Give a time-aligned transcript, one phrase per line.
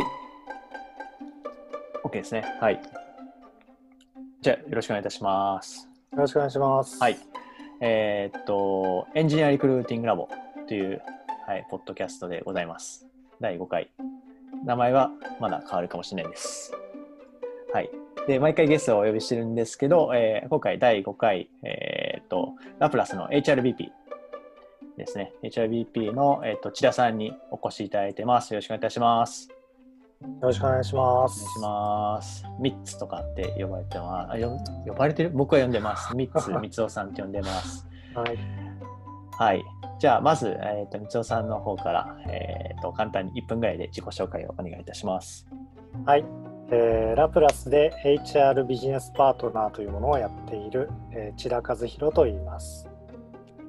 [0.00, 0.04] し。
[2.04, 2.44] OK ですね。
[2.60, 2.80] はい。
[4.40, 5.88] じゃあ、よろしくお願いいたします。
[6.12, 7.00] よろしくお願いします。
[7.00, 7.18] はい。
[7.80, 10.28] えーっと、エンジニアリクルーティングラボ
[10.68, 11.02] という、
[11.46, 13.06] はい、ポッドキャストでございます。
[13.40, 13.90] 第5回。
[14.64, 16.72] 名前はまだ変わるかもしれないです。
[17.72, 17.90] はい。
[18.26, 23.90] で、毎回ゲストをお呼びしてるんですけど、えー今回第5回、えーっと、ラプラスの HRBP
[24.96, 25.32] ですね。
[25.42, 28.52] HRBP の、えーっと千田さんにお越しいただいてます。
[28.54, 29.53] よろしくお願いいたします。
[30.24, 31.42] よろしくお願いします。
[31.42, 32.44] お願いします。
[32.58, 34.32] ミッツとかって呼ばれてます。
[34.32, 35.30] あよ呼ばれてる？
[35.30, 36.16] 僕は呼んでます。
[36.16, 37.86] ミッツ、ミツオさんって呼んでます。
[38.14, 38.38] はい。
[39.38, 39.64] はい。
[39.98, 45.46] じゃあ、まず、えっ、と、みつおさんの方から、えっ、と、簡単に1分ぐらいで自己紹介をお願いいたします。
[46.04, 46.24] はい。
[46.70, 52.88] えーラプラスで HR ビジネスパートナーというものをやっている、えー千田和弘と言います。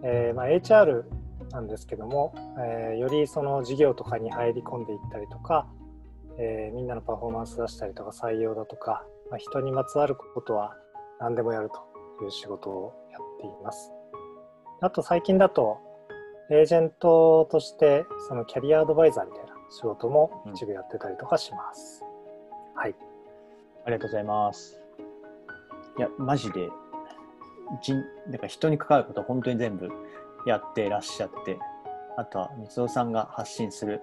[0.04, 1.04] えーまあ、HR
[1.52, 5.68] なんですけども、えーよりその事業とかに入り込んでいったりとか、
[6.38, 10.76] えーみんなのパフォーマンス出したりとか採用だとか、まあ、人にまつわることは
[11.20, 13.92] 何でもやるという仕事をやっています。
[14.82, 15.80] あと最近だと
[16.52, 22.04] エージェントとしてそのキャリアアドバイザーみたいな仕事も一部やってたりとかします。
[22.76, 22.96] はい。
[23.86, 24.82] ありがとうございます。
[25.98, 26.70] いや、マジで、
[27.82, 27.96] 人、
[28.28, 29.90] なんか人に関わること本当に全部
[30.46, 31.58] やってらっしゃって、
[32.18, 34.02] あとは、みつおさんが発信する、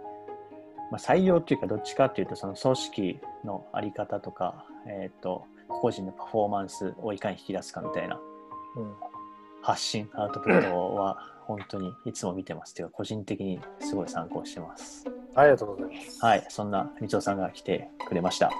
[0.93, 8.21] まあ、採用っていうか、どっちかっていうと、その組織のあり方とか、えっ、と、個人のパフォーマンスをいかに引き出すかみたいな
[8.77, 8.95] うん。
[9.62, 12.73] 発信、アウトプットは本当にいつも見てます。
[12.73, 15.07] っていうか、個人的にすごい参考してます。
[15.34, 16.25] あありがとうございます。
[16.27, 18.51] はい、そんなみつおさんが来てくれました。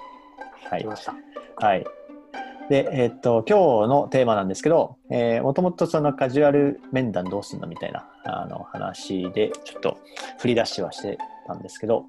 [0.71, 0.87] はい来。
[0.87, 1.15] ました。
[1.57, 1.85] はい。
[2.71, 9.99] で、えっと、今日のテーマなんですけど、えーもともとそのカジュアル面談どうすんのみたいなあの話で、ちょっと
[10.39, 12.07] 振り出しはしてたんですけど、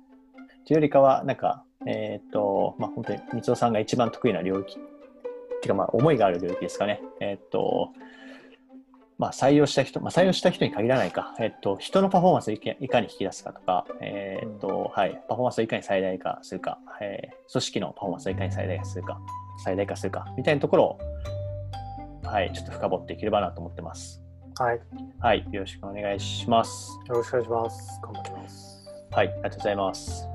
[0.66, 7.02] というよりかは、なんか、えっと、まあ、本当に三尾さんが一番得意な領域、っていうか、まあ、思いがある領域ですかね。
[7.20, 7.90] えっと、
[9.18, 19.20] まあ、採用した人、まあ、採用した人に限らないか、えっと、人のパフォーマンスをいかいかに引き出すかとか、えっと、はい、パフォーマンスをいかに最大化するか、えー組織のパフォーマンスをいかに最大化するか、
[19.64, 24.22] 最大化するか、みたいなところを、はい、ちょっと深掘っていければなと思ってます。
[24.60, 24.82] はい。
[25.20, 27.00] はい、よろしくお願いします。
[27.08, 28.02] よろしくお願いします。
[28.02, 28.90] 頑張ります。
[29.12, 30.33] はい、ありがとうございます。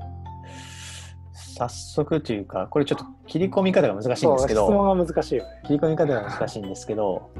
[1.67, 5.49] 早速というか、これちょっと切り込み方が難しいんですけど、質問が難しいよね。
[5.65, 7.31] 切り込み方が難しいんですけど、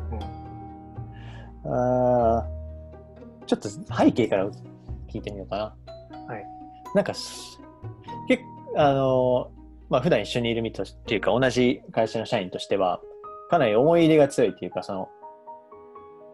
[1.63, 1.73] うん。
[1.73, 2.59] あー
[3.45, 4.47] ちょっと背景から
[5.11, 5.63] 聞いてみようかな。
[6.27, 6.45] はい。
[6.93, 7.57] なんかし、
[8.27, 8.43] 結
[8.75, 9.51] あの、
[9.89, 13.01] まあ、普段一緒にいる身としっていうか、同じ会社の社員としては、
[13.49, 15.09] かなり思い入れが強いっていうか、その、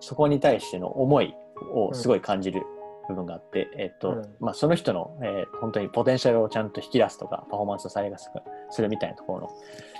[0.02, 1.34] そこに対しての思い
[1.74, 2.64] をすごい感じる
[3.08, 4.36] 部分があって、えっと、うん。
[4.40, 8.22] まあ、その人の、えー本当にポテンシャルをちゃんと引き出すとか、パフォーマンスを再現
[8.70, 9.50] するみたいなところの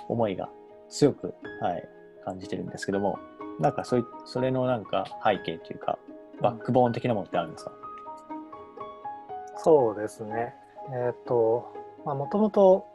[0.08, 0.48] 思いが
[0.88, 1.88] 強く、はい、
[2.24, 3.18] 感じてるんですけども、
[3.58, 3.96] なんかそ
[4.26, 5.98] それのなんか背景というか、
[6.40, 7.72] バックボーン的なものってあるんですか、
[9.56, 10.54] そうですね。
[10.92, 11.72] えっ、と、
[12.04, 12.86] まあ、もともと、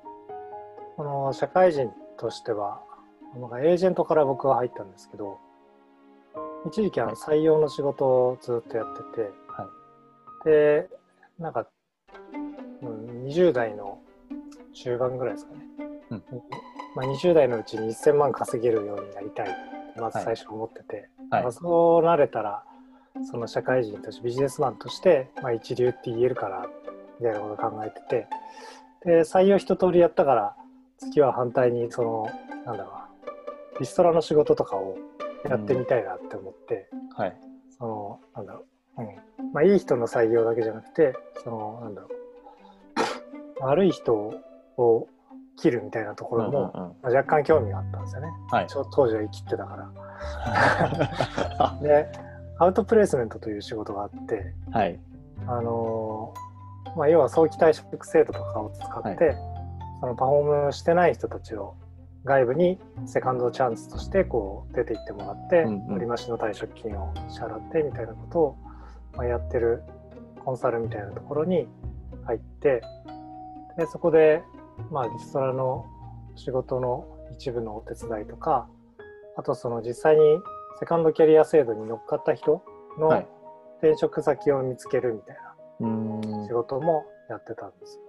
[0.96, 2.82] この社会人としては、
[3.36, 5.40] なんかエージェントから僕は入ったんですけど、
[6.68, 9.28] 一時期あの採用の仕事をずっとやってて、は
[10.46, 10.88] で、
[11.40, 11.68] なんか、
[12.82, 14.00] うん20代の
[14.74, 15.60] 中盤ぐらいですかね。
[16.10, 16.24] うん。
[16.96, 19.56] まあ、20代のうちに1000万稼げるようになりたい
[19.98, 21.44] まず最初思ってて、はい。
[21.44, 22.64] まあ、そうなれたら
[23.30, 26.68] その社会人としてビジネスマンとして、まあ、一流って言えるから
[27.20, 28.28] みたいなことを考えてて。
[29.04, 30.56] で採用一通りやったから
[31.00, 32.30] 次は反対にその
[32.66, 33.10] なんだろうな
[33.80, 34.96] リストラの仕事とかを
[35.50, 37.38] やってみたいなって思って、はい。
[37.78, 38.71] そのなんだろう、うん
[39.54, 41.14] まあ、いい人の採用だけじゃなくて
[41.44, 42.08] そのなんだろ
[43.62, 45.08] う悪い人を
[45.58, 48.28] 切るみたいなところも、うんうんうんまあ、若干興味があったんですよね。
[48.50, 48.68] はい。
[48.70, 49.92] 当時は生きてたか
[51.60, 51.78] ら。
[51.84, 52.12] で、
[52.58, 55.00] アウトプレイスメントという仕事があって、はい。
[55.46, 56.52] あのー
[56.96, 59.36] まあ、要は早期退職制度とかを使って、
[60.00, 61.76] そのパフォームしてない人たちを
[62.26, 68.58] 外部にセカンドチャンスとしてこう出ていってもらって、うんうん売り増しの退職金を支払ってみたいなことを、
[69.16, 69.84] まあ、やってる
[70.44, 71.68] コンサルみたいなところに
[72.26, 72.82] 入って
[73.78, 74.44] でそこで、
[74.92, 75.86] まあ、リストラの
[76.36, 78.68] 仕事の一部のお手伝いとか
[79.38, 80.22] あとその実際に
[80.80, 82.64] セカンドキャリア制度に乗っかった人
[83.00, 83.28] のはい。
[83.80, 85.36] 転職先を見つけるみたい
[85.80, 87.98] な仕事もやってたんです。
[87.98, 88.02] よ。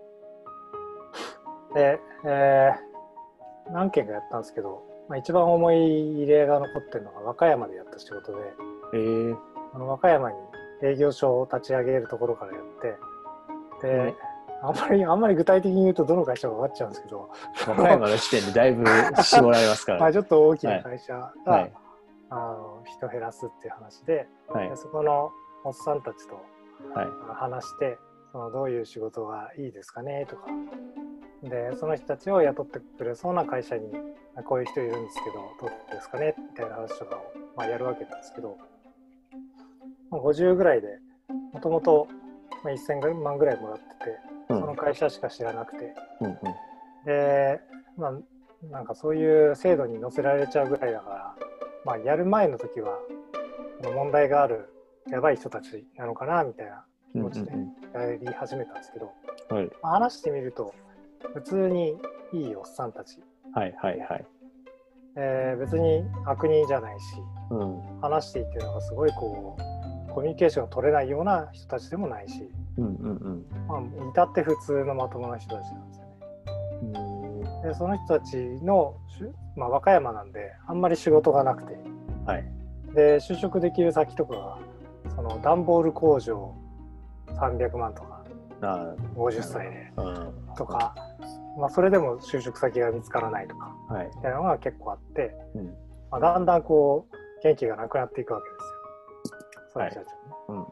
[1.75, 2.93] で、えー
[3.71, 5.77] 何件かやったんですけど、まあ、一番思い
[6.23, 8.39] 入れが残ってるのが和歌山でやった仕事で
[8.95, 9.37] えー、
[9.75, 10.37] あの和歌山に
[10.83, 14.15] 営業所を立ち上げるところからやってで、ね
[14.65, 17.29] あんまりあんまり具体的に言うとどの会社か分かっちゃうんですけど
[17.67, 18.85] の時点でだいぶ
[19.21, 20.13] 絞られますか まあら。
[20.13, 21.15] ちょっと大きな会社
[21.45, 21.73] が、はい。
[22.31, 24.77] あの人減らすっていう話で,、はいで。
[24.77, 25.33] そこの
[25.65, 26.37] おっさんたちと
[26.95, 27.07] はい。
[27.35, 27.99] 話して
[28.31, 30.47] そのどういう仕事がいいですかねとか
[31.43, 33.91] でその人たちを雇ってくれそうな会社に
[34.45, 38.67] こういう人いるんですけどどうですかねみたいな話とかを、まあ、やるわけなんですけど、まあ、
[40.21, 40.99] 50ぐらいで
[41.53, 42.09] もともと
[42.65, 44.19] 1000万ぐらいもらってて
[44.51, 44.61] うん。
[44.61, 46.37] その会社しか知らなくてうんうん。
[47.05, 47.61] で、
[47.97, 48.13] まあ、
[48.71, 51.35] なんかそういう制度に載せられちゃうぐらいだから、
[51.85, 52.99] まあ、やる前の時は
[53.83, 54.69] 問題がある
[55.11, 59.13] やばい人たちなのかなみたいな気うんう持ちでんやり始めたんですけど、
[59.51, 59.57] うん。
[59.57, 59.71] はい。
[59.83, 60.73] まあ話してみると
[61.35, 61.97] 普通に
[62.33, 63.19] いいおっさんたち、
[63.55, 64.25] はいはいはい。
[65.17, 67.05] えー別に悪人じゃないし
[67.51, 68.01] うん。
[68.01, 69.72] 話していてのがすごいこう
[70.13, 72.49] コミュニケーションが取れないような人たちでもないし、
[72.79, 76.13] うんうんまあ、至って普通のまともな人たちなんですよね。
[76.83, 77.63] うん。
[77.63, 78.97] でその人たちの
[79.57, 81.79] まあ、和歌山なんであんまり仕事がなくて
[82.27, 82.45] はい。
[82.95, 84.59] で就職できる先とかが
[85.15, 86.55] その段ボール工場
[87.29, 88.25] 300万とか
[88.63, 89.93] あ50歳で。
[90.57, 90.95] とか、
[91.59, 94.11] まあ、それでも就職先が見つからないとかはい。
[94.17, 95.67] みたいなのが結構あって、うん。
[96.11, 98.72] まあ、だんだんこう元気がなくなっていくわけですよ。
[99.73, 100.09] そういう人たち
[100.49, 100.65] うんうん。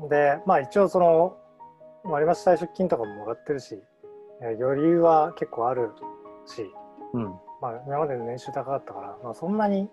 [0.00, 1.36] もねでまあ一応その
[2.04, 3.78] 割増退職金とかももらってるし
[4.42, 5.90] えー余裕は結構ある
[6.46, 6.70] し
[7.12, 7.34] うん。
[7.60, 9.88] まあ、今までの年収高かったから、まあ、そんなに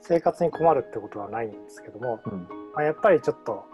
[0.00, 2.48] 生活に困るってことはないんですけども、うん。
[2.74, 3.64] まあ、やっぱりちょっと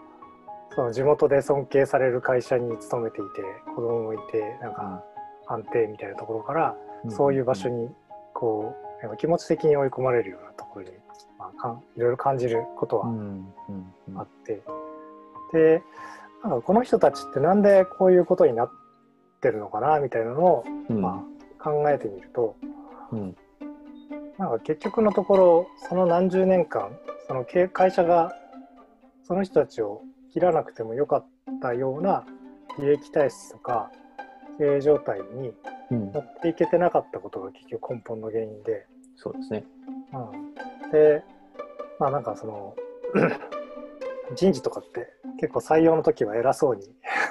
[0.75, 3.41] その地元で尊敬される会社に勤めていて
[3.73, 5.03] 子供もいてなんか
[5.47, 6.75] 安定みたいなところから、
[7.09, 7.89] そういう場所に
[8.33, 10.91] こうなんか気持ち的に追い込まれるようなところに、
[11.37, 13.07] まあ、かんいろいろ感じることは
[14.15, 14.61] あって、
[15.53, 15.81] で
[16.43, 18.71] なんかこの人たちってなんでこういうことになっ
[19.41, 21.01] てるのかなみたいなのを、うん。
[21.01, 21.23] ま
[21.59, 22.55] あ、考えてみると。
[23.11, 23.35] うん。
[24.37, 26.91] なんか結局のところその何十年間
[27.27, 28.33] その経会社が
[29.23, 31.25] その人たちを切らなくてもよかっ
[31.59, 32.23] たような
[32.79, 33.89] 利益体質とか
[34.59, 35.53] 経営状態に
[35.89, 38.85] うん持っていけてなかったことが結局根本の原因で、
[39.15, 39.63] そうですね。
[40.13, 40.53] うん、
[40.91, 41.23] で
[41.99, 42.75] まあなんかその
[44.35, 45.07] 人事とかって
[45.39, 46.83] 結構採用の時は偉そうに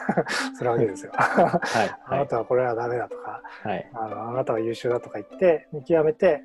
[0.56, 1.12] するわけですよ。
[1.14, 1.91] はい。
[2.06, 2.17] あは。
[2.19, 3.91] ないたはこれはダメだとかはい。
[3.93, 6.43] あのあなたは優秀だとか言って見極めて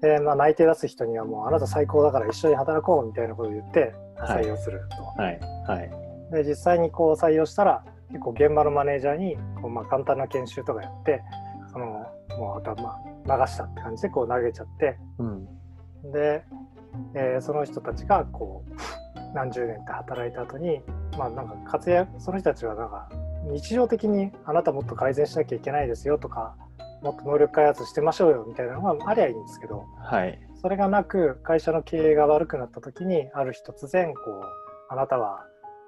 [0.00, 4.80] で、まあ、内定出す人にはもうあなた最高だから一緒に働こうみたいなことを言ってはい採用する
[5.16, 5.40] と、はい。
[5.66, 5.90] はい。
[6.32, 11.22] で実際にこう採用したら結構現場のマネージャーにこう、まあ、簡単な研修とかやって
[11.70, 11.86] その
[12.38, 15.48] もう頭流したって感じでこう投げちゃってうん。
[16.04, 16.44] で、
[17.14, 18.72] えーその人たちがこう
[19.34, 20.82] 何十年って働いた後に
[21.16, 23.08] まあなんか活躍その人たちはなんか
[23.44, 26.54] 日常的にあなたもっと改善しなきゃいけないですよとか
[27.02, 30.38] もっと能力開発してましょうよみたいなのがありゃいいんですけどはい。
[30.54, 34.42] それがなく会社の経営が悪くなった時にある日突然こう
[34.88, 35.44] あなたは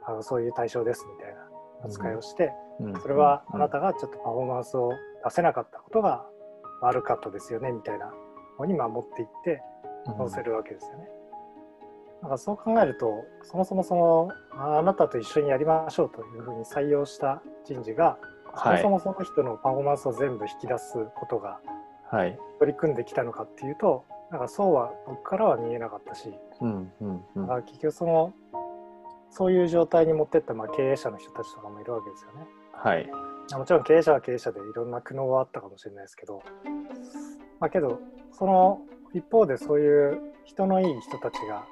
[0.07, 1.41] あのそういう対象ですみたいな
[1.85, 3.01] 扱いをして、うん。
[3.01, 4.91] それはあなたがちょっとパフォーマンスを
[5.25, 6.27] 出せなかったことが
[6.81, 8.13] 悪かったですよねみたいな
[8.59, 9.63] のにまあ持っていって
[10.07, 11.09] 載せるわけですよね。
[12.23, 18.19] なんかそう考えるとそもそもそのああなたと一緒にやりましょうというふうに採用した人事が、
[18.55, 18.83] はい。
[18.83, 21.61] そもそもその人のパフォーマンスを全部引き出すことが
[22.11, 22.39] はい。
[22.61, 26.93] 取り組んできたのかっていうとなんかそうは僕からは見えなかったし、うん。
[27.01, 27.25] うん。
[27.35, 27.63] うん。
[27.65, 28.33] 結局その
[29.31, 32.47] そういう状態に持ってったまあ経営者の人たちとかもいるわけですよね。
[32.73, 33.07] はい。
[33.53, 36.43] もちろん経営者は経営者でいろんな苦悩はあったかもしれないですけど、
[37.61, 38.01] まあ、けど
[38.33, 38.81] その
[39.15, 41.65] 一方でそういう人のいい人たちが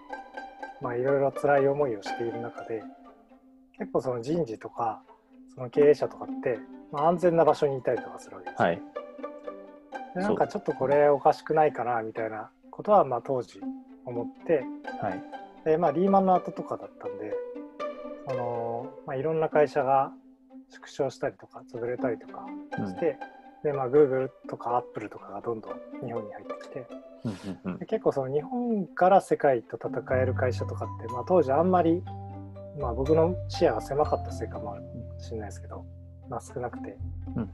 [0.81, 2.83] まあいろいろ辛い思いをしている中で
[3.79, 5.03] 結構その人事とか
[5.55, 6.59] その経営者とかって、
[6.93, 8.69] まあ、安全な場所にいたりとかするわけですよ。
[8.69, 8.83] はい。
[10.15, 13.61] でなんかちょっとこれおかしくないかなみたいなことはまあ当時
[14.05, 14.65] 思って
[15.01, 15.23] はい。
[15.65, 17.33] で、まあ、リーマンの後とかだったんで
[18.29, 20.13] その、まあ、いろんな会社が
[20.71, 22.47] 縮小したりとか潰れたりとか
[22.87, 23.19] して、
[23.63, 25.73] で、まあ、Google とか Apple とかがどんどん
[26.05, 26.87] 日本に入ってきて
[27.87, 32.03] 結構その日本から世界と戦える会社とかって、まあ、当時あんまり、
[32.81, 35.85] まあ、僕の視野が狭かったせいかもあるかもしれないですけど、
[36.29, 36.97] まあ、少なくて
[37.37, 37.51] うん。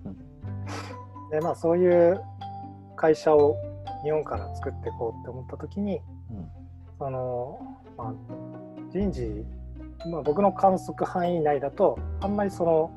[1.30, 2.20] で、まあ、そういう
[2.96, 3.56] 会社を
[4.04, 6.48] 日本から作っていこうって思った時にうん。
[6.98, 7.58] その、
[7.96, 8.14] まあ、
[8.90, 9.44] 人事、
[10.10, 12.90] まあ、僕の観測範囲内だとあんまりその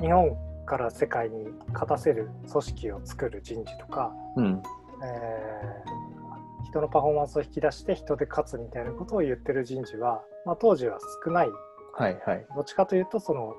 [0.00, 0.36] 日本
[0.66, 4.62] から世界に勝たせる組織を作る人事とか、うん。
[5.02, 5.96] えー
[6.64, 11.48] 人のパフォーマンスを引き出して人で勝つみたいなことを言ってる人事は、まあ、当時は少ない
[11.94, 12.20] はい。
[12.26, 12.46] はい。
[12.56, 13.54] どっちかというとその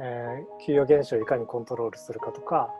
[0.00, 2.70] えー給与減少をいかにコントロールするかとか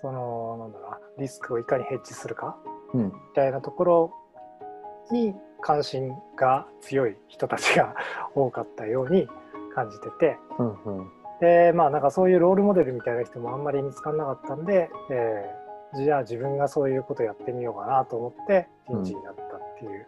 [0.00, 2.56] そのなんだろうなリスクをいかにヘッジするか
[2.92, 3.04] うん。
[3.06, 4.12] みたいなところ
[5.10, 7.96] に関心が強い人たちが
[8.36, 9.28] 多かったように
[9.74, 11.10] 感じててうんうん。
[11.40, 20.06] でまあなんかそういうロールモデルみたいな人もあんまり見つからなかったんで、えーじゃあ自分がそういうことやってみようかなと思って人事になったっていう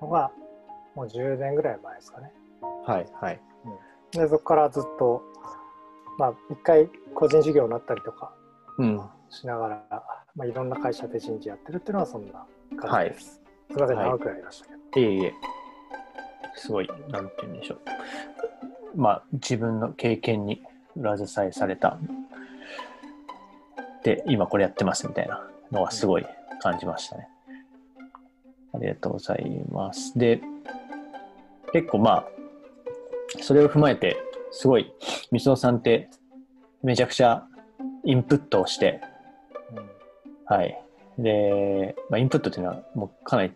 [0.00, 0.30] のが、
[0.94, 2.32] もう10年ぐらい前ですかね。
[2.86, 3.40] はいはい。
[4.12, 5.22] でそこからずっと
[6.18, 8.32] まあ一回個人事業になったりとか
[8.78, 9.00] うん。
[9.28, 12.44] しながら、まあ、いろんな会社で人事やってるっていうのはそんな
[12.76, 13.34] 感じです。
[13.34, 13.40] す
[13.76, 15.00] みません、はい長くなりましたけど。
[15.00, 15.34] いえいえ。
[16.56, 17.80] すごい、なんて言うんでしょう。
[18.96, 20.62] まあ、自分の経験に
[20.96, 21.98] 裏支えされた。
[24.02, 26.26] で、今これやってますみたいなのはすごい
[26.60, 27.28] 感じましたね。
[28.72, 30.18] ありがとうございます。
[30.18, 30.40] で、
[31.72, 32.24] 結構まあ、
[33.42, 34.16] それを踏まえて、
[34.52, 34.92] すごい、
[35.30, 36.08] みつさんって
[36.82, 37.46] めちゃくちゃ
[38.04, 39.00] インプットをして、
[40.46, 40.80] はい。
[41.18, 43.52] で、まあ、インプットっていうのは、もうかなり、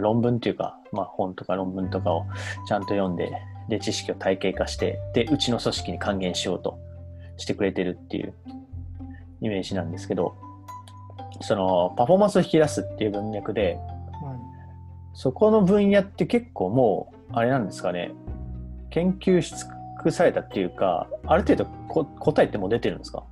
[0.00, 2.24] 論文っていうか、まあ、本とか論文とかを
[2.66, 3.30] ちゃんと読んで、
[3.68, 6.78] で、知識を体系化して、で、うちの組織に還元しようと
[7.36, 8.34] してくれてるっていう
[9.42, 10.34] イメージなんですけど、
[11.42, 13.78] その、パフォーマンスを引き出すっていう文脈で、
[15.14, 18.12] そこの分野って結構もう、あれなんですかね、
[18.90, 19.68] 研究し尽
[20.02, 23.24] くされたっていうか、ある程度こ答えってもう出てるんですか？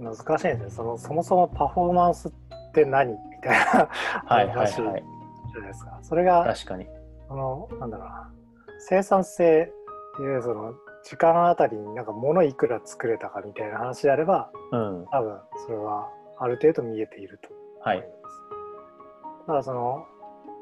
[0.00, 0.96] 難しいですねその。
[0.96, 2.32] そもそもパフォーマンスっ
[2.72, 3.88] て何みたいな
[4.24, 4.92] 話じゃはい。
[4.92, 5.02] ない
[5.66, 5.98] ですか。
[6.02, 6.86] それが、確かに。
[7.26, 8.30] その、なんだろうな、
[8.78, 9.64] 生産性
[10.14, 10.72] っていう、その、
[11.08, 15.06] 時間あたりになんか物いくら作れたかみたいな話であれば、うん。
[15.10, 17.48] 多分それはある程度見えていると
[17.80, 17.98] はい。
[17.98, 19.46] 思います。
[19.46, 20.06] ただその、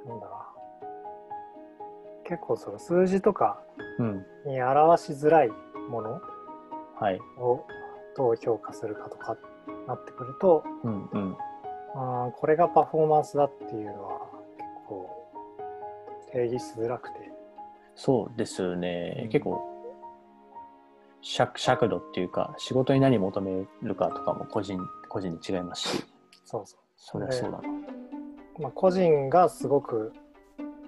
[0.07, 3.61] なんだろうな、結構その数字とか
[3.99, 4.25] うん。
[4.47, 5.49] に表しづらい
[5.89, 6.21] もの
[7.01, 7.19] はい。
[7.39, 7.67] を
[8.17, 9.37] どう評価するかとか
[9.89, 11.37] なってくると、うんうん。
[11.97, 14.21] あーこれがパフォーマンスだっていうのは
[14.57, 15.11] 結構
[16.33, 17.17] 定義しづらくて、
[17.97, 19.23] そうですよね。
[19.25, 19.76] うん結構
[21.29, 24.79] 尺、尺度っていうか、仕事に何求めるかとかも個人、
[25.09, 26.05] 個人で違いますし、
[26.45, 26.81] そうそう。
[26.97, 27.63] そりゃそうだな。
[28.61, 30.13] まあ、個人がすごく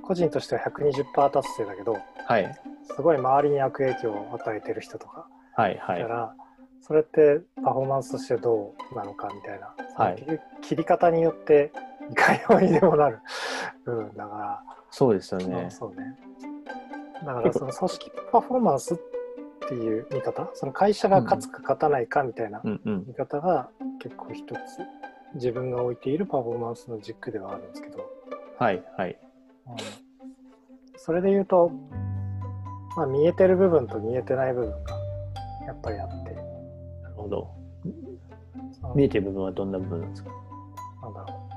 [0.02, 2.60] 個人としては120%達成だけどはい。
[2.84, 6.12] すごい周りに悪影響を与えてる人とかはいはいだか。
[6.14, 6.34] ら、
[6.80, 10.24] それってパフォーマンスとしてどうなのかみたいな、はい
[10.62, 11.72] 切り方によって
[12.10, 13.18] いかようにでもなる
[13.84, 15.66] 部分だから、そうですよね。
[15.68, 16.16] そうね
[17.26, 18.98] だからその組織パフォーマンスっ
[19.68, 20.50] ていう見方？
[20.54, 23.04] その会社が勝つか勝たないかみたいなうんうん。
[23.06, 23.68] 見方が
[24.00, 24.58] 結構一つ
[25.34, 27.98] 自分が置いているパフォーマンスの軸ではあるんですけど、
[28.58, 29.18] はいはい。
[30.96, 31.70] それで言うと、
[32.96, 34.96] まあ、見えてる部分と見えてない部分が
[35.66, 36.40] やっぱりあってな
[37.10, 37.54] るほど。
[38.94, 40.30] 見えてる部分はどんな部分なんですか？
[41.02, 41.48] なんだろ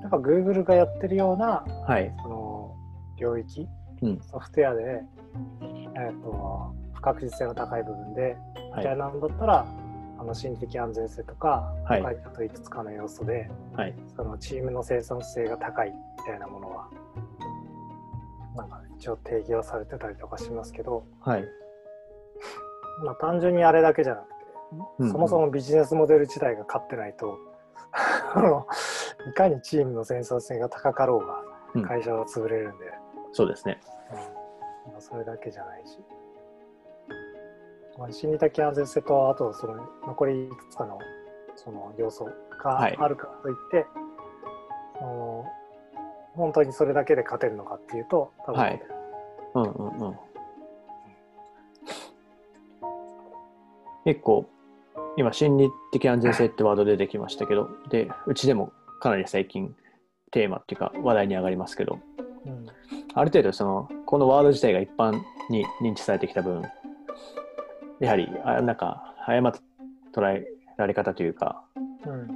[0.00, 2.14] うやっぱ Google がやってるようなはい。
[2.22, 2.76] その
[3.18, 3.66] 領域、
[4.02, 5.02] うんソフトウェアで、
[5.96, 8.36] えー、と不確実性の高い部分で
[8.72, 9.66] はみたいなのだったら、
[10.18, 12.02] あの心理的安全性とか、はい。
[12.02, 13.94] 他にあといくつかの要素ではい。
[14.16, 16.88] そのチームの生産性が高いみたいなものは
[18.56, 21.44] なんか一応定義はされてたりとかしますけど、はい。
[23.04, 24.34] まあ、単純にあれだけじゃなくて、
[24.98, 25.12] うんうん。
[25.12, 27.38] そもそもビジネスモデル自体が勝ってないと
[29.28, 31.16] いかにチームの生産性が高かろ
[31.74, 31.82] ううん。
[31.82, 32.86] が会社は潰れるんで、
[33.32, 33.80] そうですね。
[34.86, 34.92] うん。
[34.92, 35.98] まあ、それだけじゃないし、
[37.98, 40.98] まあ、心理的安全性とあとその残りいくつかの
[41.56, 42.28] その要素
[42.62, 42.96] がはい。
[42.98, 43.86] あるからといって、
[44.98, 45.44] その
[46.34, 48.82] 本当にそれだけで勝てるのかっていうと多分、はい。
[49.54, 50.16] うんうんうん。
[54.04, 54.46] 結構、
[55.16, 59.74] 今、心理的安全性ってワード出てきましたけど、で、うちでもかなり最近、
[60.30, 61.98] テーマっていうか話題に上がりますけど、
[62.44, 62.66] うん。
[63.14, 66.62] ある程度その、このワード自体が一般に認知されてきた分、
[68.00, 69.52] やはり、あなんか、誤っ
[70.12, 70.46] た捉え
[70.76, 71.64] られ方というか、
[72.06, 72.28] うん。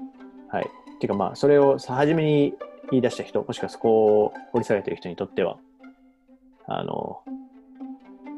[0.49, 0.71] はい。
[0.97, 2.55] っていうかまあ、それをさ初めに
[2.91, 5.59] 言い出した人、もしくはそこを掘り下げてる人にとっては、
[6.67, 7.23] あの、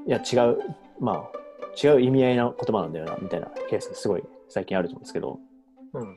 [0.07, 0.59] いや、違う、
[0.99, 1.41] まあ、
[1.83, 5.39] 違う意味合いの言葉なんだよな、みたいなケースがすごい最近あると思うんですけど、
[5.95, 6.17] うん。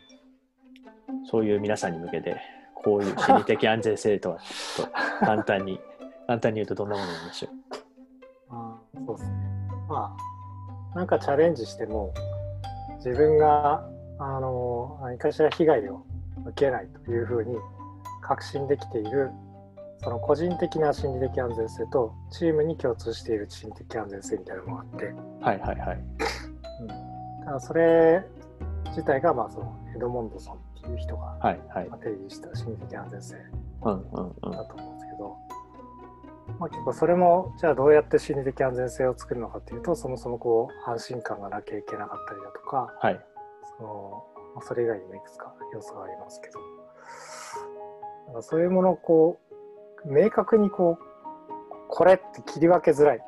[1.26, 2.38] そういう皆さんに向けて、
[2.76, 4.38] こういう心理的安全性とは、
[4.78, 4.88] と
[5.26, 5.80] 簡単に、
[6.28, 7.50] 簡単に言うとどんなものなんでしょ
[8.50, 9.36] あーそうですね。
[9.88, 10.33] まあ、
[10.96, 12.14] なんかチャレンジしても、
[12.98, 13.88] 自分が、
[14.20, 16.06] あの、何かしら被害を
[16.46, 17.56] 受けないというふうに
[18.22, 19.32] 確信できている、
[20.04, 25.16] その個人的な心理的安全性と、チームに共通している心理的安全性みたいなのがあって、う。
[25.42, 26.00] はいはいはい。
[26.82, 26.96] うん、だ
[27.46, 28.24] からそれ
[28.88, 31.38] 自体がまあそのエドモンドソンっていう人が
[31.98, 33.36] 定義した心理的安全性
[33.84, 34.93] うんうんうんだと思うんですけど、
[36.60, 43.20] まあ、結構それもじゃあどうやって心理的安全性を作るのかっていうとそもそもこう安心感がなきゃいけなかったりだとかはい。
[43.78, 44.24] その、
[44.56, 46.60] まあ、それ以外にもいくつか要素がありますけど。
[46.60, 49.40] だからそういうものをこ
[50.06, 51.04] う明確にこう
[51.90, 53.20] これって切り分けづらい。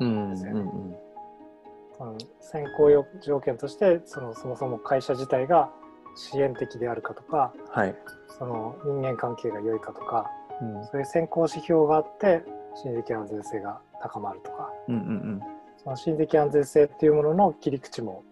[0.00, 2.18] うんですよねうんうん。
[2.40, 5.70] 選考要条件としてそのそもそも会社自体が
[6.14, 7.94] 支援的であるかとかはい。
[8.38, 10.30] その人間関係が良いかとか
[10.60, 10.84] うん。
[10.84, 12.42] そういう選考指標があって
[12.76, 14.70] 心理的安全性が高まるとか。
[14.88, 15.42] うんうん
[15.78, 18.24] その心理的安全性っていうものの切り口も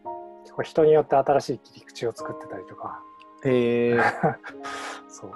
[0.43, 3.01] 結構人によって新しい切り口を作ってたりとか。
[3.45, 3.99] へえ。
[5.09, 5.31] そう。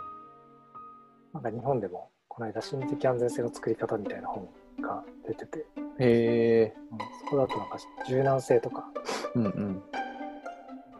[1.33, 4.49] なんか日本でもこの間心理的安全性の作り方みたいな本
[4.81, 5.59] が出てて、
[5.99, 6.77] へえ。
[6.93, 8.91] うんそこだとなんか柔軟性とか。
[9.35, 9.83] うんうん。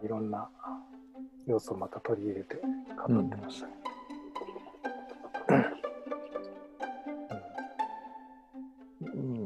[0.03, 0.49] いろんな
[1.47, 3.73] 要素をまた取り入れて語ってましたね。
[3.73, 3.78] うん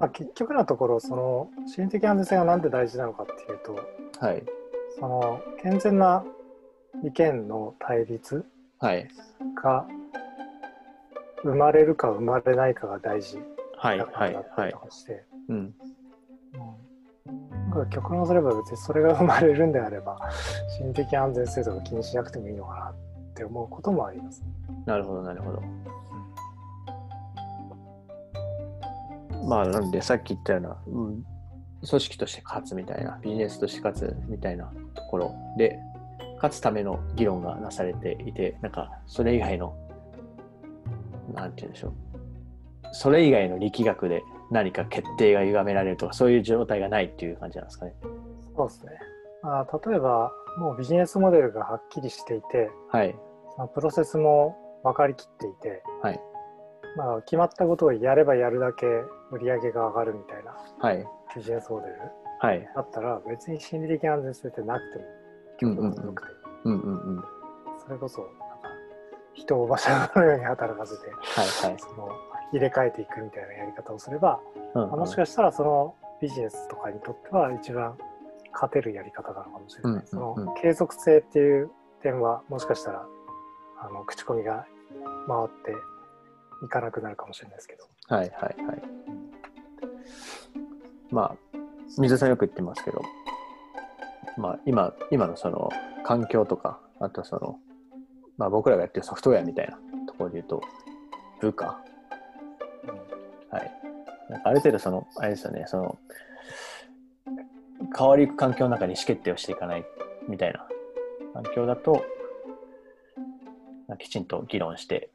[0.03, 3.79] まあ、結局のところその心理的安全性がなんで大事なのかっていうと
[4.19, 4.43] はい。
[4.99, 6.25] その健全な
[7.05, 8.45] 意見の対立
[8.81, 9.09] はい。
[9.63, 9.87] が
[11.45, 13.39] 生まれるか生まれないかが大事
[13.77, 15.75] はいだからだったりとかして、うん。
[17.91, 20.19] 極論すれば別にそれが生まれるんであれば
[20.79, 22.95] 心理的安全性とか気にしなくてもいいのかなっ
[23.35, 24.43] て思うこともあります。
[24.85, 25.63] なるほどなるほど
[29.45, 31.25] まあなんでさっき言ったような、うん、
[31.89, 35.79] 組織として勝つみたいなビジネスとして勝つみたいなところで
[36.37, 39.75] 勝つための議論がなされていてなんかそれ以外の
[41.35, 41.93] なんて言うんでしょう。
[42.95, 47.95] それ以外の力学で何か決定が歪められるとかそういう状態がないっていう感じなんですかね。
[48.55, 48.93] そうですね。
[49.43, 53.17] まあ、例えばもうビジネスモデルがはっきりしていてはい。
[53.57, 56.21] そのプロセスも分かりきっていて、はい。
[56.97, 58.87] まあ、決まったことをやればやるだけ
[59.33, 60.55] 売り上げが上がるみたいな。
[60.79, 61.07] はい。
[61.35, 61.95] ビジネスモデル
[62.41, 62.69] はい。
[62.75, 64.81] だったら別に心理的安全性ってなく
[65.59, 66.29] ても極論よくて、
[66.65, 67.25] うんうんうん。
[67.85, 68.37] それこそなんか
[69.35, 71.81] 人を馬車のように働かせてはいはい。
[71.81, 72.09] その
[72.53, 74.39] 入れ替えていくみたいなやり方をすれば、
[74.75, 74.89] うんうん。
[74.91, 77.97] まあもしかしたらそのビジネスとかにとっては一番
[78.53, 80.35] 勝てるやり方なのかもしれない、うんうんうん。
[80.37, 81.71] その継続性っていう
[82.03, 83.07] 点はもしかしたら
[83.81, 84.67] あの口コミが
[85.27, 85.73] 回って
[86.63, 88.83] いかなくなるかもしれないですけど、はいはいはい。
[91.11, 91.37] まあ、
[91.99, 93.03] 水さんよく言ってますけど、
[94.39, 95.69] まあ今、今のその
[96.05, 97.59] 環境とか、あとその、
[98.39, 100.63] まあ僕らがやってるソフトウェアみたいなところで言うと、
[101.41, 101.83] 部下。
[103.51, 103.73] はい。
[104.31, 105.99] なんかある程度その、あれですよね、その、
[107.97, 109.85] 変わりゆく環境の中に意思決定をしていかない
[110.29, 110.67] みたいな
[111.35, 112.05] 環境だと、
[113.99, 115.11] きちんと議論して、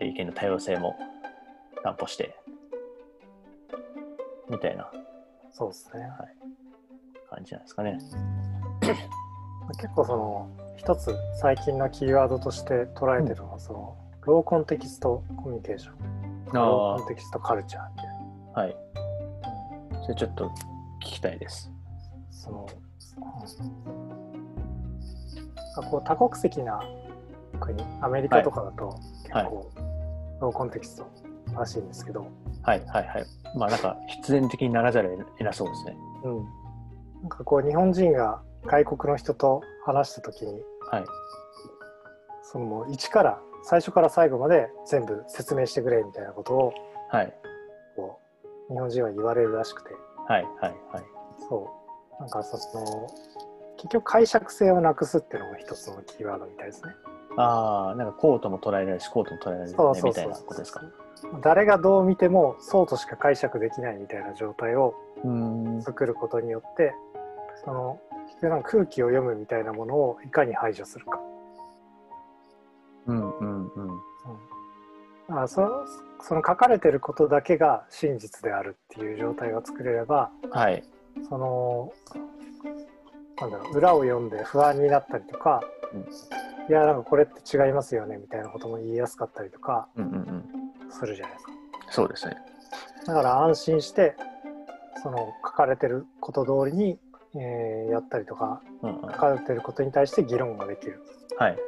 [0.00, 0.96] で意見の多様性も
[1.84, 2.34] 担保して、
[4.48, 4.90] みたいな。
[5.52, 6.08] そうですね。
[7.28, 7.98] 感じなんですかね。
[9.78, 15.94] 結構その一つ最近のキーワードとして捉えてるのはその、ローコンテキストコミュニケーション。
[16.52, 18.14] ローコンテキストカルチャーみたいな
[18.62, 18.76] はい。
[20.02, 20.50] それちょっと聞
[21.00, 21.70] きたいです。
[22.30, 22.66] その、
[25.78, 26.80] うん、こう多国籍な
[27.60, 29.70] 国アメリカとかだと結構、
[30.40, 31.06] はいローコンテキスト
[31.56, 32.26] らしいんですけど、
[32.62, 33.26] はいはいはい。
[33.56, 35.96] まあなんか必然的にならざるを得なそうですね。
[36.24, 36.36] うん、
[37.22, 40.52] なんかこう日本人が外国の人と話した時に
[40.90, 41.04] はい。
[42.42, 46.72] そのもう一から最初から最後まで全部説明してくれみたいなことを
[47.10, 47.34] はい。
[47.96, 48.18] こ
[48.68, 49.90] う日本人は言われるらしくて
[50.26, 51.04] はいはいはい。
[51.48, 51.68] そ
[52.18, 53.08] うなんかその
[53.76, 56.90] 結局解釈性をなくすっていうのが一つのキーワードみたいですね。
[57.36, 59.70] ああ、なんかこうとも捉えられるし、こうとも捉えられ
[60.02, 60.82] みたいなことですか？
[61.42, 65.30] 誰がどう見てもそうとしか解釈できないみたいな状態をうー
[65.78, 65.82] ん。
[65.82, 66.94] 作ることによって
[67.64, 71.20] その結局な空気を読むみたいなものをいかに排除するか。
[73.06, 73.72] うんうん
[75.28, 75.38] うん。
[75.38, 75.86] あそ
[76.22, 80.82] その書かれてることだけが真実であるっていう状態が作れればはい。
[81.28, 81.92] その
[83.40, 85.60] なんだろう裏を読んで不安になったりとか、
[85.92, 86.06] うん
[86.70, 90.44] いやなんかこれって違いますよねみたいなことも言いやすかったりとかうんうんうん。
[90.92, 91.52] するじゃないですか。
[91.90, 92.36] そうですね。
[93.06, 94.14] だから安心して
[95.02, 96.96] その書かれてること通りに、
[97.34, 99.00] えーやったりとかうんうん。
[99.00, 101.02] 書かれてることに対して議論ができる。
[101.38, 101.58] はい。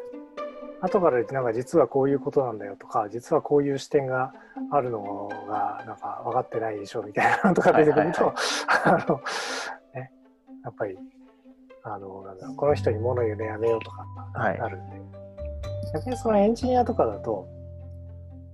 [0.82, 4.32] 後からなんか実はこういうことなんだよとか実はこういう視点が
[4.70, 8.34] あるのがなんか分かってないでしょみたいなのとか出てくると、はい
[8.86, 9.20] あの
[9.94, 10.12] ね、
[10.64, 10.96] やっぱり
[11.84, 12.24] あの
[12.56, 14.60] この人に物言うのやめようとかはい。
[14.60, 14.96] あるんで、
[15.94, 17.48] 逆にそのエンジニアとかだと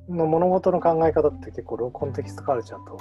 [0.09, 2.99] の物事の考え方って結構ローコンテキストカルチャーと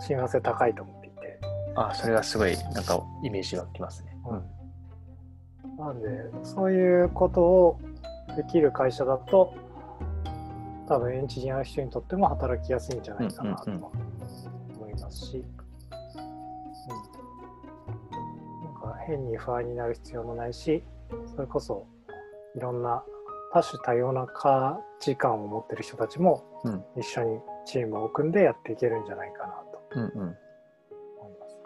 [0.00, 1.40] 親和性高いと思っていて、
[1.74, 4.16] あそれはすごいなんかイメージがきますね。
[5.76, 6.08] なんで
[6.44, 7.80] そういうことを
[8.36, 9.54] できる会社だと
[10.86, 13.90] 多分エンジニアの人にとっても働きやすいんじゃないかなとうんうんうん。
[14.76, 15.63] 思いますし、うん、なんか
[19.06, 20.82] 変に不安になる必要もないし
[21.34, 21.86] それこそ
[22.56, 23.02] いろんな
[23.52, 31.58] 多種多様な価値観を持ってる人たちもうん一緒にチームを組んでやっていけるんじゃないかなとうんうん思います。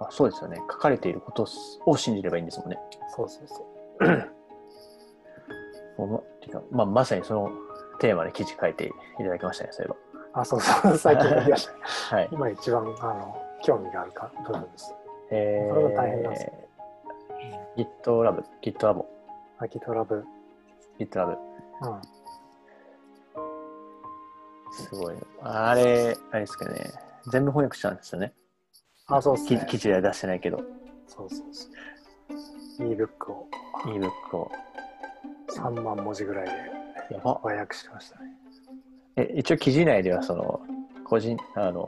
[0.00, 0.56] あそうですよね。
[0.70, 1.46] 書かれていること
[1.86, 2.78] を信じればいいんですもんね。
[3.14, 3.64] そうそうそ
[4.00, 4.06] う。
[5.98, 7.50] もうまてかまあ、まさにその
[8.00, 9.94] テーマで記事書いていただきましたね、そういえ
[10.32, 11.72] あ、そうそう、最近書きました。
[11.72, 11.78] ば。
[12.16, 12.28] はい。
[12.32, 14.94] 今一番あの興味があるか部分です。
[15.30, 16.61] えそれが大変なんですよー、
[17.76, 19.04] GitLab、GitLab、
[19.58, 20.24] アキトラブ。
[20.98, 21.28] GitLab。
[21.28, 22.02] うん。
[24.72, 25.14] すごい。
[25.42, 26.90] あれ、あれですけどね。
[27.30, 28.32] 全部翻訳したんですよね。
[29.06, 29.60] あ、そうですね。
[29.60, 30.58] 記記事では出してないけど、
[31.06, 31.68] そうそうそ
[32.84, 32.86] う。
[32.86, 33.48] e-book を
[33.84, 34.50] ebook を。
[35.50, 36.52] 3万文字ぐらいで
[37.14, 37.38] やば。
[37.42, 38.26] 和訳してましたね。
[39.16, 40.60] え、一応記事内では、その、
[41.04, 41.86] 個人、あの、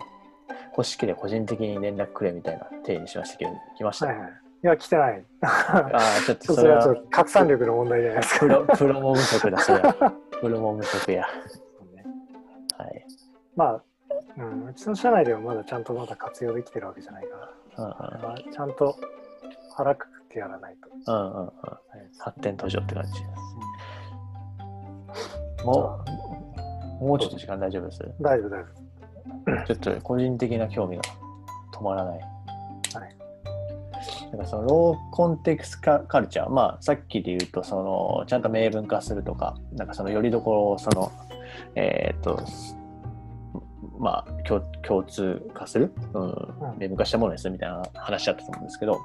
[0.77, 4.07] 欲しければ個人的に連絡くれみたいな体にしましたけど、来ました？
[4.07, 4.44] はいはい。
[4.65, 5.23] いや、来てない。
[5.43, 8.41] ああ、ちょっとそれはちょっと拡散力の問題じゃないですか。
[8.41, 10.15] プロ、プロモ不足だ、それは。
[10.41, 11.27] プロモ不足や。
[12.79, 13.07] はい。
[13.55, 13.83] まあ、
[14.39, 17.37] うん、うちの社内ではまだちゃんとまだ活用できてるわけじゃないか
[17.77, 18.97] ら、うんまあちゃんと
[19.77, 21.13] 腹くくってやらないと。
[21.13, 21.47] うんうんうん。
[21.47, 21.51] はい
[22.19, 23.23] 発展途上って感じ。
[25.63, 26.03] も
[27.01, 28.03] う、もうちょっと時間大丈夫です？
[28.19, 31.03] 大丈夫、大丈ちょっと個人的な興味が
[31.75, 32.21] 止まらない。
[34.35, 34.39] はい。
[34.39, 41.13] なんかそのローコンテクストカルチャー、まあさっきで言うとそのちゃんと明文化するとか、なんかそのよりどころをその
[41.75, 42.43] えーっと
[43.99, 46.35] まあ共共通化する、うん、
[46.79, 49.01] 明文化したものにするみたいな話だったと思うんですけど、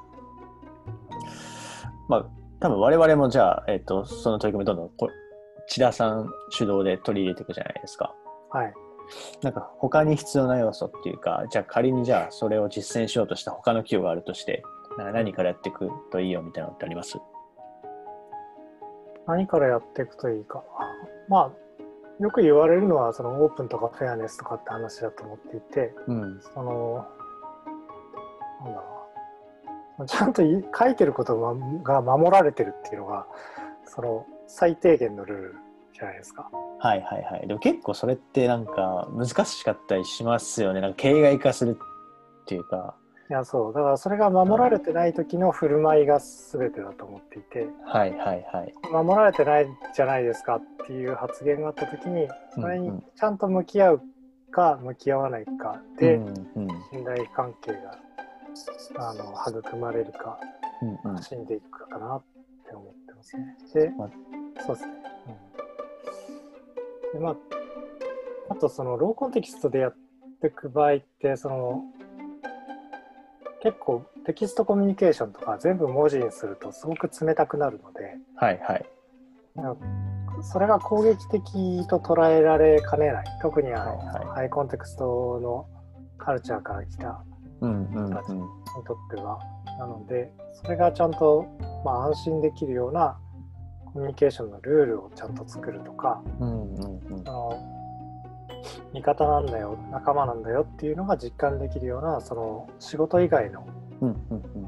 [2.08, 2.26] まあ
[2.60, 5.08] 多分我々もじゃあえーっとその取り組みどんどんこ
[5.68, 8.12] 千田さん主導で取り入れていくじゃないですか。
[8.50, 8.58] 夫。
[8.58, 8.74] はい。
[9.42, 14.62] なんか他に必要な要素っていうか、じゃあ仮にじゃあそれを実践しようとした他の企業があるとして、
[15.04, 17.18] な何からやっていくといいよみたいなのってあります？
[19.26, 20.64] 何からやっていくといいか。
[21.28, 26.40] まあ、よく言われるのは、そのオープンとかフェアネスとかって話だと思っていて、うん。
[26.42, 27.06] その、
[28.64, 29.06] なんだろ
[29.98, 30.06] うな。
[30.06, 31.54] ちゃんとい書いてることが
[32.00, 33.26] が守られてるっていうのが、
[33.84, 35.56] その最低限のルール
[35.92, 36.50] じゃないですか。
[36.80, 37.46] はいはいはい。
[37.46, 40.80] でも結構それってなんか難しかったりしますよね。
[40.80, 41.78] なんか形骸化する
[42.42, 42.96] っていうか。
[43.30, 43.72] いや、そう。
[43.72, 48.74] だからそれが守られてない時の振る舞いが全てだと思っていて、はいはいはい。
[48.90, 54.02] 守られてないじゃないですかっていう発言があった時に、それにちゃんと向き合う
[54.50, 57.96] か向き合わないかで、うんうん信頼関係が
[58.98, 60.40] あの育まれるか
[60.82, 62.22] うんうん死んでいくかなっ
[62.66, 63.56] て思ってますね。
[63.72, 64.10] で、ま
[64.66, 64.92] そうですね。
[67.14, 67.36] うん、でまあ、
[68.48, 69.96] あとそのローコンテキストでやっ
[70.40, 71.84] ていく場合ってその
[73.62, 78.86] 結構テキストコミュニケーションとか全部文字にするとすごく冷たくなるのではいはい。
[80.42, 85.66] それが攻撃的と捉えられかねない特にあの、はいはいハイコンテクストの
[86.16, 87.22] カルチャーから来た
[87.60, 88.08] うんうんうん。
[88.08, 89.38] にとっては
[89.78, 91.46] なのでそれがちゃんと、
[91.84, 93.18] まあ、安心できるような
[93.92, 97.79] コミュニケーションのルールをちゃんと作るとかうんうんうんその
[98.92, 103.66] 味方なんだよ仲間なんだよっていうのが実感できるようなその仕事以外の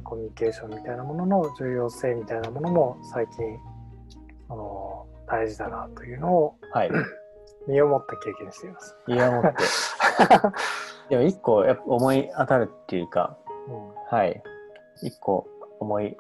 [0.05, 3.59] コミュニケーションみたいなものの重要性みたいなものも最近
[4.49, 6.91] あの大事だなというのをはい。
[7.69, 8.97] 身をもって経験しています。
[9.07, 9.63] いや、もって。
[11.11, 13.37] でも一個やっぱ思い当たるっていうか、
[13.69, 14.43] うんはい。
[15.03, 15.47] 一個
[15.79, 16.17] 思い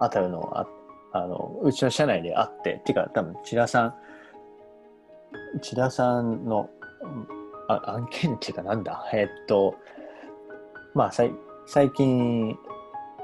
[0.00, 0.66] 当たるのは
[1.12, 3.94] ああのうちの社内であってっていうか多分千田さん
[5.60, 6.79] 千田さんのうん
[7.68, 9.04] あ案件っていうかなんだ？
[9.12, 9.76] えっと
[10.94, 11.32] まあさい
[11.66, 12.56] 最近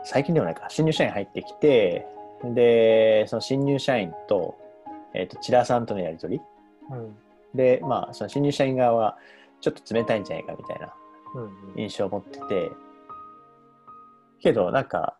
[0.04, 0.66] 最近ではないか。
[0.68, 2.06] 新入社員入ってきて
[2.44, 4.56] でその新入社員と,、
[5.14, 6.42] えっと千田さんとのやり取り。
[6.90, 7.16] うん。
[7.54, 9.18] でまあその新入社員側は
[9.60, 10.94] ちょっと冷たいんじゃないかみたいな
[11.34, 11.40] う
[11.78, 11.80] ん。
[11.80, 12.70] 印象を持ってて。
[14.38, 15.16] けどなんか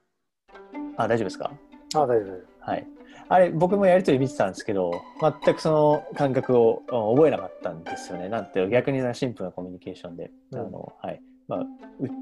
[0.97, 1.51] あ大丈夫ですか？
[1.95, 2.71] あ大丈夫。
[2.71, 2.87] はい
[3.28, 8.28] あれ僕もやりとり見てたんですけど全くその感覚をうん覚えなかったんですよね。
[8.28, 10.60] なんて逆にシンプルなコミュニケーションで、うん。
[10.60, 11.20] あのはい。
[11.48, 11.66] まあ、う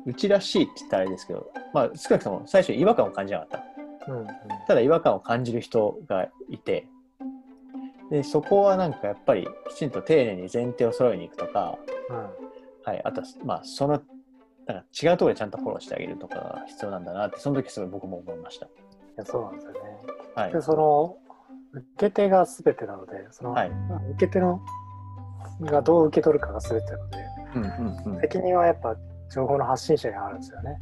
[0.06, 4.12] うちらしいって言ったらあれですけど、まあ、少なくとも最初違和感を感じなかった。
[4.12, 4.26] うんうん。
[4.66, 6.86] ただ違和感を感じる人がいて。
[8.10, 11.78] でそこはなんかやっぱりきちんと丁寧に前提を揃えに行くとか、
[12.84, 14.02] はい、あとはまあその
[14.66, 18.66] なんか違うところでちゃんとフォローしてあげるとかが必要なんだなってその時すごい僕も思いました。
[18.66, 18.68] い
[19.16, 19.78] やそうなんですよね。
[20.35, 20.53] はい。
[20.53, 21.16] で、その
[21.73, 23.70] 受け手が全てなので、その、はい。
[23.70, 24.61] まあ受け手の
[25.61, 27.18] がどう受け取るかが全てなので、
[27.55, 28.97] うんうんうん、責任はやっぱ
[29.31, 30.79] 情報の発信者にあるんですよね。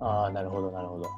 [0.00, 1.08] ああなるほどなるほど。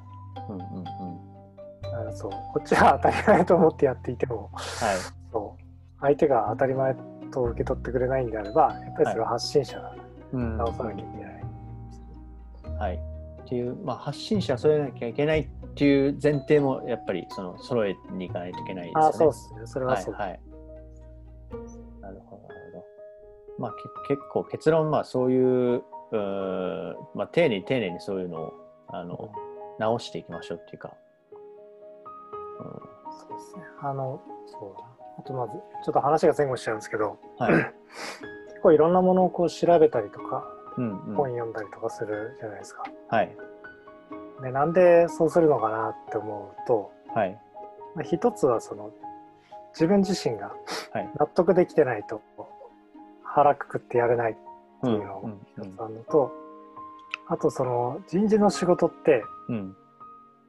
[0.49, 4.97] うんうんうん、そう、こっちは当たり前と思ってやっていても、はい。
[5.33, 5.63] そう。
[6.01, 6.95] 相手が当たり前
[7.33, 9.95] と受け取ってくれないんであれば、やっぱりそれは発信者が
[10.33, 10.57] うん。
[10.57, 11.37] 直さなきゃいけない。
[12.79, 12.95] はい、
[13.43, 19.07] っていう、まあ、発信者は揃えなきゃいけないっていう前提もやっぱりその揃えに行かないといけないですよね。
[19.07, 19.61] ああ、そうですね。
[19.67, 20.15] それはそう。
[20.15, 20.41] はいはい。
[22.01, 22.85] なるほど、なるほど。
[23.59, 23.73] まあ
[24.07, 25.83] け結構結論、まあそういう、う
[27.15, 28.53] まあ丁寧に丁寧にそういうのを
[28.89, 29.31] あの
[29.79, 30.95] 直していきましょうっていうか。
[32.59, 33.63] そうですね。
[33.83, 34.85] あの、そうだ。
[35.19, 37.55] あとまず、ちょっと話が前後しちゃうんですけど、うん、はい。
[38.49, 40.45] 結構いろんなものをこう調べたりとか、
[40.77, 42.85] うんうん、本読んだりとかするじゃないですか。
[43.09, 43.37] はい。
[44.43, 47.39] でなんでそうするのかなって思うと、はい。
[47.95, 48.91] まあ、一つはその
[49.73, 50.53] 自分自身が
[50.93, 52.21] はい納得できてないと
[53.23, 54.41] 腹くくってやれないって
[54.83, 55.31] うんいうのが
[55.65, 56.33] 一つあるのと、
[57.29, 59.77] あとその人事の仕事ってうん。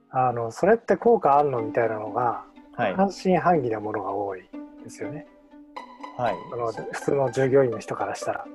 [0.10, 2.46] あのそれって効果あんのみたいなのが
[2.76, 2.94] はい。
[2.94, 4.44] 半信半疑なものが多い
[4.84, 5.28] ですよね。
[6.18, 6.36] はい。
[6.50, 8.46] その普通の従業員の人からしたら。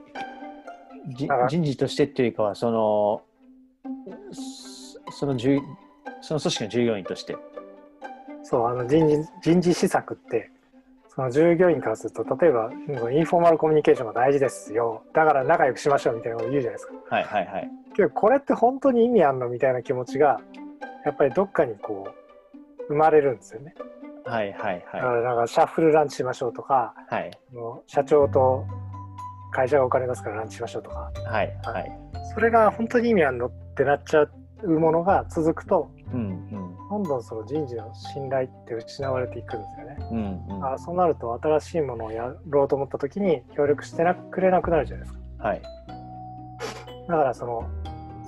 [1.49, 3.23] 人事としてっていうかは、その、
[5.13, 5.61] そその従
[6.21, 7.37] その組織の従業員として。
[8.43, 10.51] そうあの人事人事施策って
[11.15, 12.73] その従業員からすると例えば
[13.13, 17.71] インフォーマルコミュニケーションが大事ですよだから仲良くしましょうみたいなこと言うじゃないですかはいはいはい。
[17.95, 20.41] けどこれって本当に意味あんのみたいな気持ちが
[21.05, 23.75] やっぱりどっかにこう生まれるんですよね、
[24.25, 27.15] はいはいだかはらなんかシャッフルランチしましょうとかい。
[27.15, 27.31] はい。
[27.87, 28.65] 社長と
[29.53, 31.93] 会社がお金出すからランチしましょうとかはいはい。
[32.35, 34.31] それが本当に意味あんのってなっちゃう
[34.67, 36.73] ものが続くとうんうん。
[36.91, 39.97] どんどんその人事の信頼って失われていくんですよね。
[40.49, 40.65] うんうん。
[40.65, 45.49] あそうなると新しいものをやろうと思った時に協力してなくれなくなるじゃないですか。
[45.49, 45.63] はい。
[47.09, 47.69] だからその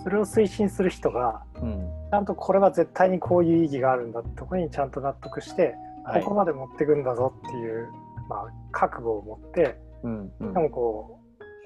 [0.03, 1.91] それを推進する人がうん。
[2.11, 7.89] ちゃんとこれは絶対にこういう意義があるんだってところにちゃんと納得して、はいここまで持っていくんだぞっていう、
[8.29, 10.53] まあ、覚悟を持ってうんうん。
[10.53, 11.24] でもこう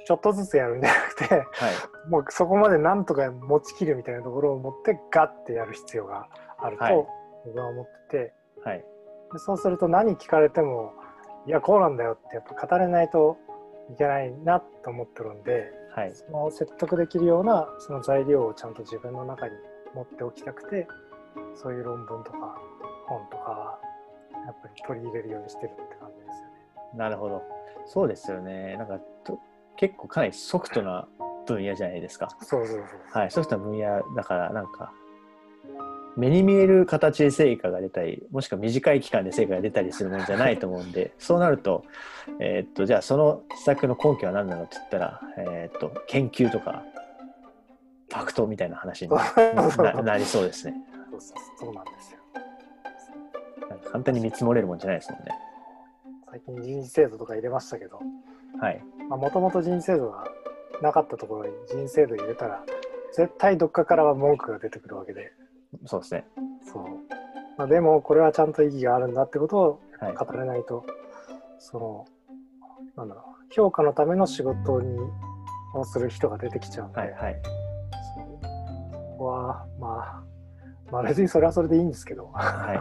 [0.09, 1.45] ちょっとずつやるんじゃなくてはい。
[2.09, 7.07] もうそこまでなんとか持ちきるみたいなところを持ってガッてやる必要があるとはい
[7.45, 8.33] 僕は思ってて、
[8.65, 8.79] はい。
[8.79, 10.95] でそうすると何聞かれても
[11.47, 13.37] いやこうなんだよってやっぱ語れないと
[13.93, 16.15] いけないなと思ってるんではい。
[16.15, 19.53] その説得できるようなその材料をちゃんと自分の中に
[19.95, 20.89] 持っておきたくて
[21.55, 22.57] そういう論文とか
[23.09, 23.79] 本とかは
[24.47, 26.47] やっぱり取り入れるようにしてるって感じですよ
[26.95, 26.97] ね。
[26.97, 27.43] なるほど。
[27.85, 28.75] そうですよね。
[28.79, 29.05] なんかと
[29.79, 31.09] 結構かなりソフトな
[31.47, 32.29] 分野じゃないですか。
[32.43, 32.87] そうそうそう。
[33.11, 33.31] はい。
[33.31, 34.93] ソフトな分野だから、なんか、
[36.17, 41.85] 目に見える形で成果が出たり、もしくは短い期間で成果が出たりするものじゃないと思うんで、 そうなると、
[42.41, 46.83] えーっと、じゃあその施策の根拠は何なのって言ったら、えーっと、研究とか、
[48.11, 50.75] ファクトみたいな話になな なりそうですね。
[51.57, 52.19] そうなんですよ。
[53.71, 55.31] なんか簡単に見積もれるもんじゃないですもんね。
[56.31, 58.01] 最近人事制度とか入れましたけど
[58.61, 58.98] はい。
[59.17, 60.25] もともと人事制度が
[60.83, 62.65] なかったところに人事制度入れたら
[63.17, 65.33] 絶対どっかからは文句が出てくるわけで
[65.87, 66.25] そうですね。
[66.73, 66.85] そう、
[67.57, 70.15] まあ、でもこれはちゃんと意義があるんだってことをはい。
[70.15, 70.87] 語れないと
[71.59, 72.05] その
[72.97, 74.99] なんだろう評価のための仕事に
[75.75, 77.13] をする人が出てきちゃうんで、はい。
[77.13, 77.43] はい。
[78.15, 78.39] そう
[78.93, 80.23] ここはまあ
[80.93, 82.81] まあ別にそれはそれでいいんですけど、はい。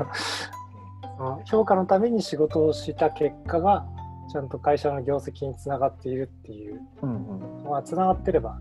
[1.50, 3.86] 評価のために仕事をした結果が
[4.30, 7.64] ちゃんと会社の業績につながっているっていううんうん。
[7.64, 8.60] まあつながってれば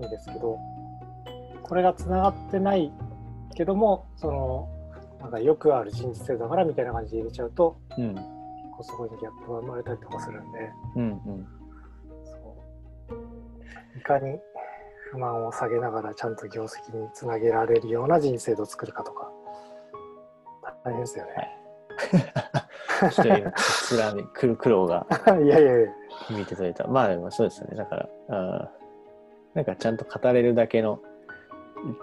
[0.00, 0.58] いいですけど
[1.62, 2.92] これがつながってない
[3.54, 4.68] けどもその
[5.20, 8.14] なんかよくある人事制度だからみたいな感じで入れちゃうとうん。
[8.80, 10.58] そこにギャップが生まれたりとかするんで
[10.96, 11.46] うんうん。
[12.24, 12.56] そ
[13.10, 14.38] ういかに
[15.10, 19.32] 不満を下げながらちゃんと業績につなげられるような人制度を作るかとか
[20.84, 21.58] 大変ですよね。
[22.10, 22.18] ちょ
[23.06, 25.06] っと今、つらみ、苦苦労が
[25.42, 26.86] い、やいて取れた。
[26.86, 27.76] まあでもそうですよね。
[27.76, 28.78] だから、あー
[29.54, 31.00] なんかちゃんと語れるだけの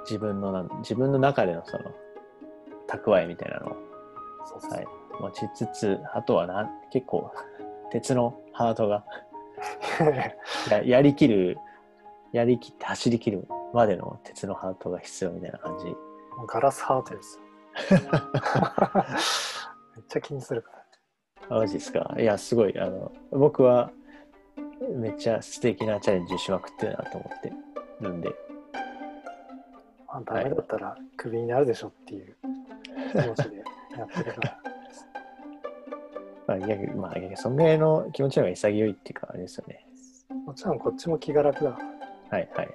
[0.01, 1.91] 自分のなん、自分の中でのその
[2.87, 3.75] 蓄えみたいなのを、
[5.21, 7.31] 持ちつつ、あとはな結構、
[7.91, 9.05] 鉄のハートが
[10.69, 11.57] ややりきる、
[12.31, 15.95] やりきって走りきるまでの鉄のハートが必要みたいな感じ。
[16.47, 17.45] ガラスハートですよ。
[19.95, 20.84] めっちゃ気にするから。
[21.49, 22.79] あマジですかいや、すごい。
[22.79, 23.91] あの、僕は
[24.95, 27.53] めっちゃ素敵なチャレンジしまくってるなと思って
[28.01, 28.29] るんで。
[30.07, 32.35] まあ、ダメだったらクビになるでしょっていう
[33.11, 33.57] 気持ちで
[33.97, 34.59] やってるから。
[36.47, 39.85] まあ、逆に、まあ、逆にそんぐらいの気持ちの方が潔いっていうか、あれですよね。
[40.45, 41.71] もちろんこっちも気が楽だ。
[41.71, 42.69] はいはい。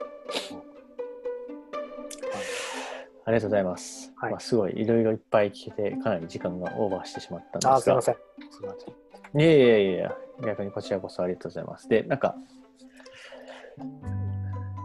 [3.30, 4.12] ありがとうございます。
[4.16, 8.02] はいまあ、すごい、いろいろいっぱい聞けて、かなり時間がオーバーしてしまったんですがあー、すいま。
[8.02, 8.14] せん。
[8.50, 9.40] すいません。
[9.40, 11.88] いやいやいや、逆にこちらこそありがとうございます。
[11.88, 12.34] で、なんか、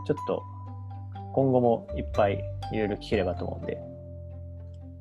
[0.05, 0.43] ちょっと、
[1.33, 2.39] 今後もいっぱい
[2.71, 3.79] いろいろ聞ければと思うんで、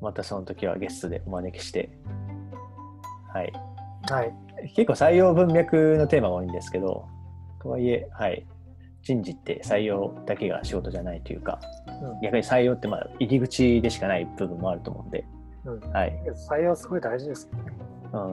[0.01, 1.91] またその時はゲストでお招きして、
[3.31, 3.53] はい。
[4.09, 4.33] はい。
[4.75, 7.05] 結構採用文脈のテーマが多いんですけど、
[7.61, 8.47] とはいえ、はい。
[9.05, 15.25] 人事って採用だけが仕事じゃないというか、うん逆に採用ってまあ入り口でしかない部分もあると思うんで、
[15.63, 16.13] うん、はい。
[16.49, 17.73] 採用すごい大事ですけどね。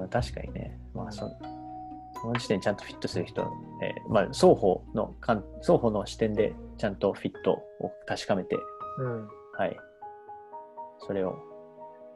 [0.02, 1.30] うん、確かにね、まあそ、
[2.20, 3.42] その時点でちゃんとフィットする人、
[3.82, 5.14] えーまあ、双方の
[5.60, 8.56] 双方の視点でちゃんとフィットを確かめて、
[8.98, 9.28] うん。
[9.58, 9.76] はい。
[11.06, 11.36] それを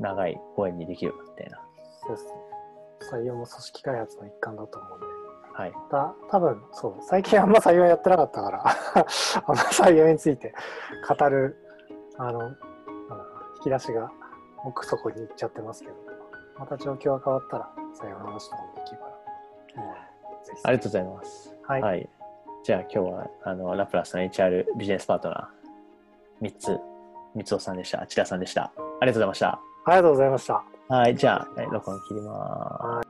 [0.01, 1.61] 長い応援にできるかみたいな。
[2.07, 2.31] そうですね。
[3.23, 5.07] 採用も組織開発の一環だと思うんで。
[5.57, 5.73] はい。
[5.91, 8.65] た多分そう最近あんま採用やってなかったから
[9.47, 10.55] あんま採用について
[11.09, 11.57] 語る
[12.19, 12.55] あの引
[13.63, 14.11] き出しが
[14.65, 15.95] 奥底に行っちゃってますけど
[16.59, 19.91] また状況が変わったら採用の話とかもできるから、うん
[20.63, 21.57] ありがとうございます。
[21.67, 22.09] はい
[22.63, 26.81] じゃあ今日はあのラプラスの HR ビジネスパートナー3つ、
[27.35, 28.07] 三つおさんでした。
[28.07, 28.73] 千田さんでした。
[29.01, 29.61] ありがとうございました。
[29.87, 31.17] ありがとうございましたはい。
[31.17, 33.06] じゃあ、はい録音切ります。